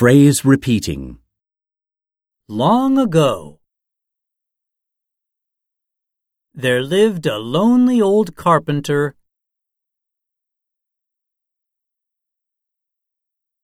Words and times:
Phrase 0.00 0.44
repeating. 0.44 1.18
Long 2.48 2.98
ago, 2.98 3.60
there 6.52 6.82
lived 6.82 7.26
a 7.26 7.38
lonely 7.38 8.02
old 8.02 8.34
carpenter 8.34 9.14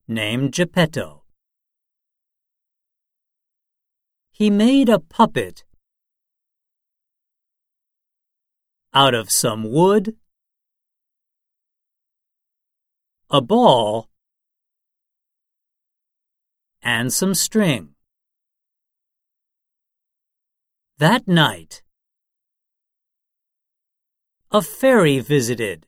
named 0.06 0.52
Geppetto. 0.52 1.24
He 4.30 4.50
made 4.50 4.88
a 4.88 5.00
puppet 5.00 5.64
out 8.94 9.14
of 9.14 9.32
some 9.32 9.64
wood, 9.64 10.14
a 13.28 13.40
ball, 13.40 14.10
and 16.82 17.12
some 17.12 17.34
string. 17.34 17.94
That 20.98 21.26
night, 21.26 21.82
a 24.50 24.62
fairy 24.62 25.20
visited 25.20 25.86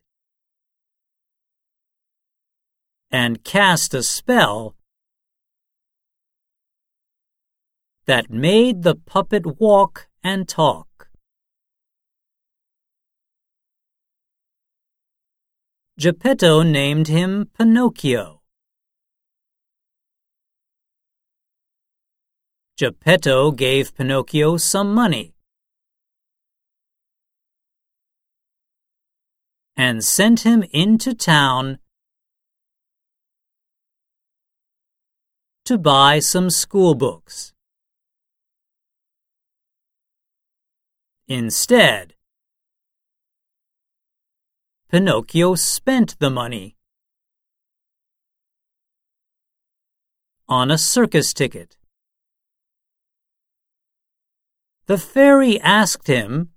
and 3.11 3.45
cast 3.45 3.93
a 3.95 4.03
spell 4.03 4.75
that 8.07 8.31
made 8.31 8.83
the 8.83 8.95
puppet 8.95 9.61
walk 9.61 10.09
and 10.25 10.49
talk. 10.49 11.09
Geppetto 15.99 16.63
named 16.63 17.09
him 17.09 17.51
Pinocchio. 17.57 18.42
Geppetto 22.83 23.53
gave 23.53 23.95
Pinocchio 23.95 24.57
some 24.57 24.93
money 24.93 25.37
and 29.77 30.03
sent 30.03 30.41
him 30.41 30.65
into 30.73 31.15
town 31.15 31.79
to 35.65 35.79
buy 35.79 36.19
some 36.19 36.51
school 36.51 36.97
books. 36.97 37.53
Instead, 41.29 42.15
Pinocchio 44.91 45.55
spent 45.55 46.19
the 46.19 46.31
money 46.31 46.75
on 50.49 50.73
a 50.73 50.77
circus 50.77 51.33
ticket. 51.33 51.77
The 54.87 54.99
fairy 54.99 55.61
asked 55.61 56.09
him 56.09 56.51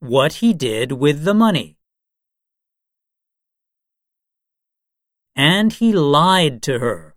what 0.00 0.34
he 0.34 0.54
did 0.54 0.92
with 0.92 1.24
the 1.24 1.34
money. 1.34 1.76
And 5.36 5.72
he 5.72 5.92
lied 5.92 6.62
to 6.62 6.78
her. 6.78 7.14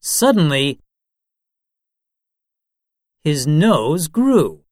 Suddenly, 0.00 0.80
his 3.22 3.46
nose 3.46 4.06
grew. 4.06 4.64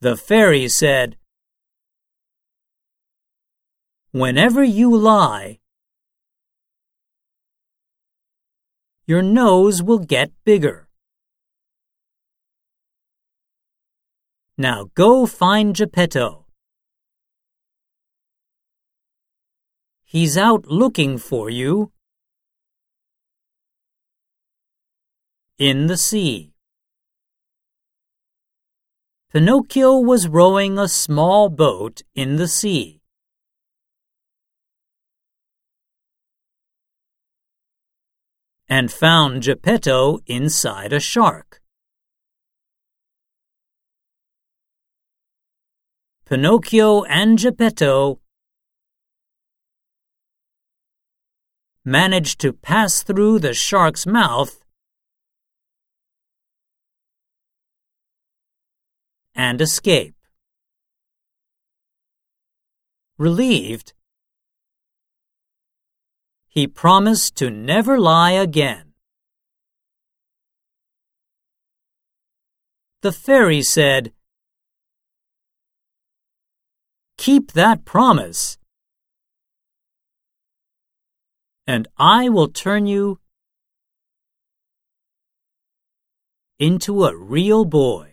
The 0.00 0.16
fairy 0.16 0.68
said, 0.68 1.16
Whenever 4.10 4.64
you 4.64 4.94
lie, 4.94 5.60
your 9.12 9.20
nose 9.20 9.82
will 9.82 9.98
get 9.98 10.30
bigger. 10.42 10.88
Now 14.56 14.88
go 14.94 15.26
find 15.26 15.74
Geppetto. 15.74 16.46
He's 20.02 20.38
out 20.38 20.64
looking 20.66 21.18
for 21.18 21.50
you. 21.50 21.92
In 25.58 25.88
the 25.88 25.98
sea. 25.98 26.54
Pinocchio 29.30 29.98
was 29.98 30.26
rowing 30.26 30.78
a 30.78 30.88
small 30.88 31.50
boat 31.50 32.00
in 32.14 32.36
the 32.36 32.48
sea. 32.48 33.01
And 38.74 38.90
found 38.90 39.42
Geppetto 39.42 40.18
inside 40.26 40.94
a 40.94 40.98
shark. 40.98 41.60
Pinocchio 46.24 47.02
and 47.02 47.38
Geppetto 47.38 48.20
managed 51.84 52.40
to 52.40 52.54
pass 52.54 53.02
through 53.02 53.38
the 53.40 53.52
shark's 53.52 54.06
mouth 54.06 54.64
and 59.34 59.60
escape. 59.60 60.14
Relieved, 63.18 63.92
he 66.54 66.66
promised 66.66 67.34
to 67.34 67.48
never 67.48 67.98
lie 67.98 68.32
again. 68.32 68.92
The 73.00 73.10
fairy 73.10 73.62
said, 73.62 74.12
Keep 77.16 77.52
that 77.52 77.86
promise, 77.86 78.58
and 81.66 81.88
I 81.96 82.28
will 82.28 82.48
turn 82.48 82.84
you 82.84 83.18
into 86.58 87.04
a 87.04 87.16
real 87.16 87.64
boy. 87.64 88.11